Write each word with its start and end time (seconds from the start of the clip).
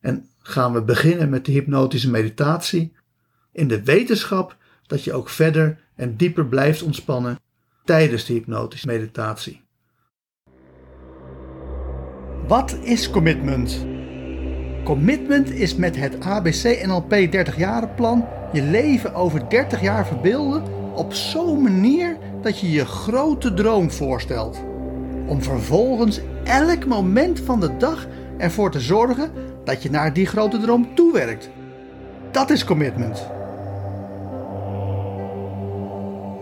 en 0.00 0.28
gaan 0.38 0.72
we 0.72 0.82
beginnen 0.82 1.28
met 1.28 1.44
de 1.44 1.52
hypnotische 1.52 2.10
meditatie 2.10 2.92
in 3.52 3.68
de 3.68 3.82
wetenschap 3.82 4.56
dat 4.86 5.04
je 5.04 5.12
ook 5.12 5.28
verder 5.28 5.78
en 5.94 6.16
dieper 6.16 6.46
blijft 6.46 6.82
ontspannen 6.82 7.38
tijdens 7.84 8.24
de 8.24 8.32
hypnotische 8.32 8.86
meditatie. 8.86 9.64
Wat 12.46 12.78
is 12.82 13.10
commitment? 13.10 13.86
Commitment 14.84 15.50
is 15.50 15.74
met 15.74 15.96
het 15.96 16.20
ABC 16.20 16.86
NLP 16.86 17.10
30 17.10 17.56
jaren 17.56 17.94
plan 17.94 18.28
je 18.52 18.62
leven 18.62 19.14
over 19.14 19.48
30 19.48 19.80
jaar 19.80 20.06
verbeelden 20.06 20.62
op 20.94 21.14
zo'n 21.14 21.62
manier 21.62 22.18
dat 22.42 22.60
je 22.60 22.70
je 22.70 22.84
grote 22.84 23.54
droom 23.54 23.90
voorstelt. 23.90 24.60
Om 25.26 25.42
vervolgens 25.42 26.20
elk 26.44 26.86
moment 26.86 27.40
van 27.40 27.60
de 27.60 27.76
dag 27.76 28.06
ervoor 28.38 28.70
te 28.70 28.80
zorgen 28.80 29.30
dat 29.66 29.82
je 29.82 29.90
naar 29.90 30.12
die 30.12 30.26
grote 30.26 30.58
droom 30.58 30.94
toewerkt. 30.94 31.50
Dat 32.30 32.50
is 32.50 32.64
commitment. 32.64 33.26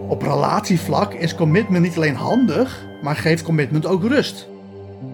Op 0.09 0.23
relatievlak 0.23 1.15
is 1.15 1.35
commitment 1.35 1.85
niet 1.85 1.97
alleen 1.97 2.15
handig, 2.15 2.87
maar 3.03 3.17
geeft 3.17 3.43
commitment 3.43 3.87
ook 3.87 4.05
rust. 4.05 4.49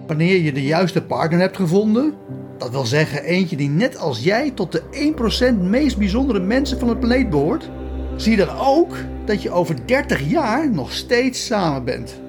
Wanneer 0.07 0.41
je 0.41 0.51
de 0.51 0.63
juiste 0.63 1.01
partner 1.01 1.39
hebt 1.39 1.55
gevonden, 1.55 2.13
dat 2.57 2.71
wil 2.71 2.85
zeggen 2.85 3.23
eentje 3.23 3.55
die 3.55 3.69
net 3.69 3.97
als 3.97 4.23
jij 4.23 4.51
tot 4.51 4.71
de 4.71 5.13
1% 5.53 5.61
meest 5.61 5.97
bijzondere 5.97 6.39
mensen 6.39 6.79
van 6.79 6.87
de 6.87 6.97
planeet 6.97 7.29
behoort, 7.29 7.69
zie 8.15 8.31
je 8.31 8.45
dan 8.45 8.57
ook 8.59 8.95
dat 9.25 9.41
je 9.41 9.51
over 9.51 9.75
30 9.85 10.29
jaar 10.29 10.71
nog 10.71 10.91
steeds 10.91 11.45
samen 11.45 11.83
bent. 11.83 12.19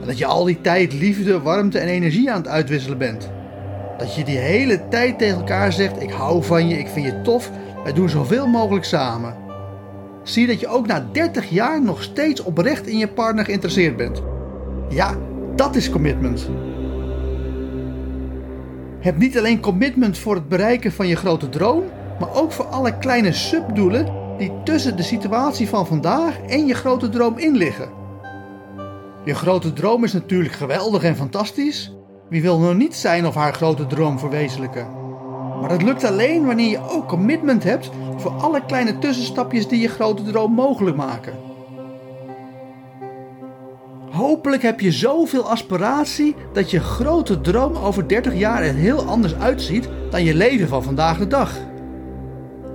En 0.00 0.06
dat 0.06 0.18
je 0.18 0.26
al 0.26 0.44
die 0.44 0.60
tijd 0.60 0.92
liefde, 0.92 1.40
warmte 1.40 1.78
en 1.78 1.88
energie 1.88 2.30
aan 2.30 2.40
het 2.40 2.48
uitwisselen 2.48 2.98
bent. 2.98 3.30
Dat 3.98 4.14
je 4.14 4.24
die 4.24 4.38
hele 4.38 4.88
tijd 4.88 5.18
tegen 5.18 5.36
elkaar 5.36 5.72
zegt: 5.72 6.02
Ik 6.02 6.10
hou 6.10 6.44
van 6.44 6.68
je, 6.68 6.78
ik 6.78 6.88
vind 6.88 7.06
je 7.06 7.20
tof, 7.20 7.50
wij 7.82 7.92
doen 7.92 8.08
zoveel 8.08 8.46
mogelijk 8.46 8.84
samen. 8.84 9.36
Zie 10.22 10.46
dat 10.46 10.60
je 10.60 10.68
ook 10.68 10.86
na 10.86 11.08
30 11.12 11.50
jaar 11.50 11.82
nog 11.82 12.02
steeds 12.02 12.42
oprecht 12.42 12.86
in 12.86 12.98
je 12.98 13.08
partner 13.08 13.44
geïnteresseerd 13.44 13.96
bent. 13.96 14.22
Ja, 14.88 15.14
dat 15.54 15.76
is 15.76 15.90
commitment. 15.90 16.48
Heb 19.00 19.16
niet 19.16 19.38
alleen 19.38 19.60
commitment 19.60 20.18
voor 20.18 20.34
het 20.34 20.48
bereiken 20.48 20.92
van 20.92 21.06
je 21.06 21.16
grote 21.16 21.48
droom, 21.48 21.82
maar 22.20 22.34
ook 22.34 22.52
voor 22.52 22.64
alle 22.64 22.98
kleine 22.98 23.32
subdoelen 23.32 24.12
die 24.38 24.52
tussen 24.64 24.96
de 24.96 25.02
situatie 25.02 25.68
van 25.68 25.86
vandaag 25.86 26.40
en 26.40 26.66
je 26.66 26.74
grote 26.74 27.08
droom 27.08 27.38
in 27.38 27.56
liggen. 27.56 27.88
Je 29.24 29.34
grote 29.34 29.72
droom 29.72 30.04
is 30.04 30.12
natuurlijk 30.12 30.54
geweldig 30.54 31.02
en 31.02 31.16
fantastisch, 31.16 31.97
wie 32.28 32.42
wil 32.42 32.58
nou 32.58 32.74
niet 32.74 32.94
zijn 32.94 33.26
of 33.26 33.34
haar 33.34 33.54
grote 33.54 33.86
droom 33.86 34.18
verwezenlijken? 34.18 34.86
Maar 35.60 35.68
dat 35.68 35.82
lukt 35.82 36.04
alleen 36.04 36.46
wanneer 36.46 36.70
je 36.70 36.90
ook 36.90 37.08
commitment 37.08 37.64
hebt 37.64 37.90
voor 38.16 38.30
alle 38.30 38.64
kleine 38.64 38.98
tussenstapjes 38.98 39.68
die 39.68 39.80
je 39.80 39.88
grote 39.88 40.22
droom 40.22 40.52
mogelijk 40.52 40.96
maken. 40.96 41.32
Hopelijk 44.10 44.62
heb 44.62 44.80
je 44.80 44.92
zoveel 44.92 45.50
aspiratie 45.50 46.34
dat 46.52 46.70
je 46.70 46.80
grote 46.80 47.40
droom 47.40 47.76
over 47.76 48.08
30 48.08 48.34
jaar 48.34 48.62
er 48.62 48.74
heel 48.74 49.02
anders 49.02 49.34
uitziet 49.34 49.88
dan 50.10 50.24
je 50.24 50.34
leven 50.34 50.68
van 50.68 50.82
vandaag 50.82 51.18
de 51.18 51.26
dag. 51.26 51.56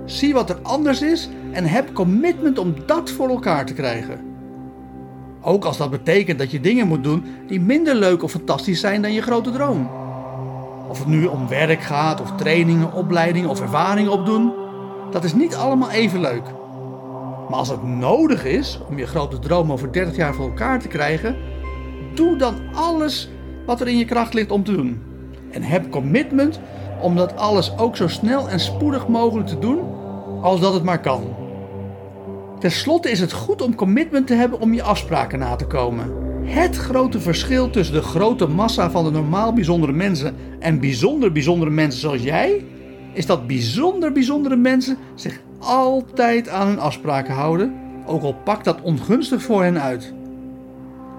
Zie 0.04 0.34
wat 0.34 0.50
er 0.50 0.58
anders 0.62 1.02
is 1.02 1.28
en 1.52 1.64
heb 1.64 1.92
commitment 1.92 2.58
om 2.58 2.74
dat 2.86 3.10
voor 3.10 3.28
elkaar 3.28 3.66
te 3.66 3.74
krijgen. 3.74 4.33
Ook 5.44 5.64
als 5.64 5.76
dat 5.76 5.90
betekent 5.90 6.38
dat 6.38 6.50
je 6.50 6.60
dingen 6.60 6.86
moet 6.86 7.04
doen 7.04 7.24
die 7.46 7.60
minder 7.60 7.94
leuk 7.94 8.22
of 8.22 8.30
fantastisch 8.30 8.80
zijn 8.80 9.02
dan 9.02 9.12
je 9.12 9.22
grote 9.22 9.50
droom. 9.50 9.90
Of 10.88 10.98
het 10.98 11.08
nu 11.08 11.26
om 11.26 11.48
werk 11.48 11.82
gaat, 11.82 12.20
of 12.20 12.32
trainingen, 12.36 12.92
opleidingen 12.92 13.50
of 13.50 13.60
ervaringen 13.60 14.12
opdoen, 14.12 14.52
dat 15.10 15.24
is 15.24 15.34
niet 15.34 15.54
allemaal 15.54 15.90
even 15.90 16.20
leuk. 16.20 16.42
Maar 17.48 17.58
als 17.58 17.68
het 17.68 17.82
nodig 17.82 18.44
is 18.44 18.78
om 18.88 18.98
je 18.98 19.06
grote 19.06 19.38
droom 19.38 19.72
over 19.72 19.92
30 19.92 20.16
jaar 20.16 20.34
voor 20.34 20.48
elkaar 20.48 20.80
te 20.80 20.88
krijgen, 20.88 21.36
doe 22.14 22.36
dan 22.36 22.54
alles 22.74 23.28
wat 23.66 23.80
er 23.80 23.88
in 23.88 23.98
je 23.98 24.04
kracht 24.04 24.34
ligt 24.34 24.50
om 24.50 24.64
te 24.64 24.72
doen. 24.72 25.02
En 25.50 25.62
heb 25.62 25.90
commitment 25.90 26.60
om 27.00 27.16
dat 27.16 27.36
alles 27.36 27.78
ook 27.78 27.96
zo 27.96 28.08
snel 28.08 28.48
en 28.48 28.60
spoedig 28.60 29.08
mogelijk 29.08 29.48
te 29.48 29.58
doen 29.58 29.78
als 30.42 30.60
dat 30.60 30.74
het 30.74 30.82
maar 30.82 31.00
kan. 31.00 31.43
Ten 32.64 32.72
slotte 32.72 33.10
is 33.10 33.20
het 33.20 33.32
goed 33.32 33.62
om 33.62 33.74
commitment 33.74 34.26
te 34.26 34.34
hebben 34.34 34.60
om 34.60 34.74
je 34.74 34.82
afspraken 34.82 35.38
na 35.38 35.56
te 35.56 35.66
komen. 35.66 36.12
Het 36.44 36.76
grote 36.76 37.20
verschil 37.20 37.70
tussen 37.70 37.94
de 37.94 38.02
grote 38.02 38.46
massa 38.46 38.90
van 38.90 39.04
de 39.04 39.10
normaal 39.10 39.52
bijzondere 39.52 39.92
mensen 39.92 40.34
en 40.60 40.80
bijzonder 40.80 41.32
bijzondere 41.32 41.70
mensen 41.70 42.00
zoals 42.00 42.22
jij, 42.22 42.64
is 43.12 43.26
dat 43.26 43.46
bijzonder 43.46 44.12
bijzondere 44.12 44.56
mensen 44.56 44.96
zich 45.14 45.40
altijd 45.58 46.48
aan 46.48 46.66
hun 46.66 46.78
afspraken 46.78 47.34
houden, 47.34 47.74
ook 48.06 48.22
al 48.22 48.34
pakt 48.34 48.64
dat 48.64 48.80
ongunstig 48.80 49.42
voor 49.42 49.62
hen 49.62 49.80
uit. 49.80 50.12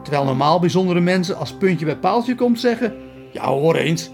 Terwijl 0.04 0.26
normaal 0.26 0.60
bijzondere 0.60 1.00
mensen 1.00 1.38
als 1.38 1.54
puntje 1.54 1.86
bij 1.86 1.98
paaltje 1.98 2.36
komt 2.36 2.60
zeggen: 2.60 2.94
Ja, 3.32 3.46
hoor 3.46 3.76
eens, 3.76 4.10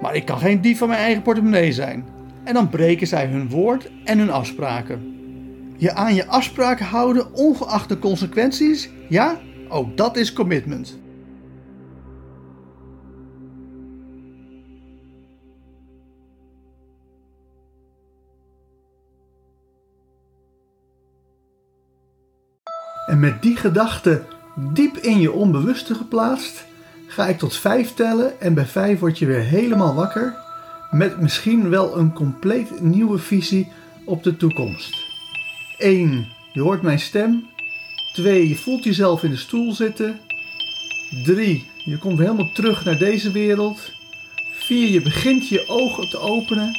maar 0.00 0.14
ik 0.14 0.24
kan 0.24 0.38
geen 0.38 0.60
dief 0.60 0.78
van 0.78 0.88
mijn 0.88 1.00
eigen 1.00 1.22
portemonnee 1.22 1.72
zijn. 1.72 2.04
En 2.44 2.54
dan 2.54 2.68
breken 2.68 3.06
zij 3.06 3.26
hun 3.26 3.48
woord 3.48 3.90
en 4.04 4.18
hun 4.18 4.30
afspraken. 4.30 5.14
Je 5.76 5.92
aan 5.92 6.14
je 6.14 6.26
afspraken 6.26 6.86
houden 6.86 7.32
ongeacht 7.32 7.88
de 7.88 7.98
consequenties, 7.98 8.90
ja, 9.08 9.40
ook 9.68 9.96
dat 9.96 10.16
is 10.16 10.32
commitment. 10.32 10.98
En 23.06 23.20
met 23.20 23.42
die 23.42 23.56
gedachte 23.56 24.22
diep 24.54 24.96
in 24.96 25.20
je 25.20 25.32
onbewuste 25.32 25.94
geplaatst, 25.94 26.64
ga 27.06 27.26
ik 27.26 27.38
tot 27.38 27.56
vijf 27.56 27.94
tellen 27.94 28.40
en 28.40 28.54
bij 28.54 28.66
vijf 28.66 28.98
word 28.98 29.18
je 29.18 29.26
weer 29.26 29.42
helemaal 29.42 29.94
wakker 29.94 30.34
met 30.90 31.20
misschien 31.20 31.68
wel 31.68 31.98
een 31.98 32.12
compleet 32.12 32.80
nieuwe 32.80 33.18
visie 33.18 33.72
op 34.04 34.22
de 34.22 34.36
toekomst. 34.36 35.05
1. 35.78 36.26
Je 36.52 36.60
hoort 36.60 36.82
mijn 36.82 36.98
stem. 36.98 37.46
2. 38.12 38.48
Je 38.48 38.56
voelt 38.56 38.84
jezelf 38.84 39.22
in 39.22 39.30
de 39.30 39.36
stoel 39.36 39.72
zitten. 39.72 40.18
3. 41.24 41.66
Je 41.84 41.98
komt 41.98 42.18
helemaal 42.18 42.52
terug 42.52 42.84
naar 42.84 42.98
deze 42.98 43.32
wereld. 43.32 43.92
4. 44.52 44.88
Je 44.88 45.02
begint 45.02 45.48
je 45.48 45.64
ogen 45.68 46.10
te 46.10 46.18
openen. 46.18 46.78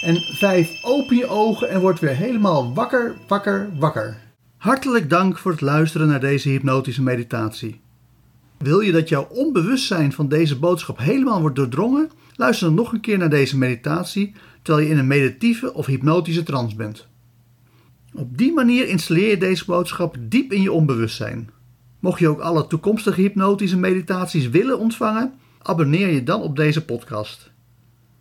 En 0.00 0.20
5. 0.20 0.82
Open 0.82 1.16
je 1.16 1.26
ogen 1.26 1.70
en 1.70 1.80
word 1.80 2.00
weer 2.00 2.16
helemaal 2.16 2.74
wakker, 2.74 3.16
wakker, 3.26 3.70
wakker. 3.78 4.16
Hartelijk 4.56 5.10
dank 5.10 5.38
voor 5.38 5.50
het 5.50 5.60
luisteren 5.60 6.08
naar 6.08 6.20
deze 6.20 6.48
hypnotische 6.48 7.02
meditatie. 7.02 7.80
Wil 8.58 8.80
je 8.80 8.92
dat 8.92 9.08
jouw 9.08 9.28
onbewustzijn 9.30 10.12
van 10.12 10.28
deze 10.28 10.58
boodschap 10.58 10.98
helemaal 10.98 11.40
wordt 11.40 11.56
doordrongen? 11.56 12.10
Luister 12.36 12.66
dan 12.66 12.76
nog 12.76 12.92
een 12.92 13.00
keer 13.00 13.18
naar 13.18 13.30
deze 13.30 13.58
meditatie 13.58 14.34
terwijl 14.62 14.86
je 14.86 14.92
in 14.92 14.98
een 14.98 15.06
meditieve 15.06 15.74
of 15.74 15.86
hypnotische 15.86 16.42
trance 16.42 16.76
bent. 16.76 17.06
Op 18.16 18.38
die 18.38 18.52
manier 18.52 18.88
installeer 18.88 19.28
je 19.28 19.36
deze 19.36 19.64
boodschap 19.64 20.16
diep 20.20 20.52
in 20.52 20.62
je 20.62 20.72
onbewustzijn. 20.72 21.50
Mocht 22.00 22.18
je 22.18 22.28
ook 22.28 22.40
alle 22.40 22.66
toekomstige 22.66 23.20
hypnotische 23.20 23.78
meditaties 23.78 24.48
willen 24.48 24.78
ontvangen, 24.78 25.32
abonneer 25.62 26.08
je 26.08 26.22
dan 26.22 26.42
op 26.42 26.56
deze 26.56 26.84
podcast. 26.84 27.50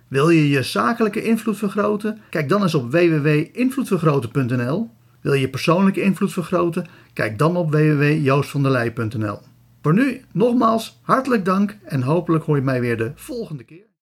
Wil 0.07 0.30
je 0.30 0.50
je 0.50 0.63
zakelijke 0.63 1.24
invloed 1.24 1.57
vergroten? 1.57 2.21
Kijk 2.30 2.50
dan 2.50 2.62
eens 2.62 2.75
op 2.75 2.92
www.invloedvergroten.nl. 2.92 4.89
Wil 5.21 5.33
je 5.33 5.39
je 5.39 5.50
persoonlijke 5.50 6.01
invloed 6.01 6.33
vergroten? 6.33 6.88
Kijk 7.13 7.38
dan 7.38 7.57
op 7.57 7.71
www.joostvandelij.nl. 7.71 9.39
Voor 9.81 9.94
nu 9.94 10.21
nogmaals 10.31 11.00
hartelijk 11.01 11.45
dank 11.45 11.77
en 11.83 12.01
hopelijk 12.01 12.44
hoor 12.44 12.56
je 12.56 12.62
mij 12.62 12.81
weer 12.81 12.98
de 12.98 13.12
volgende 13.15 13.63
keer. 13.63 13.86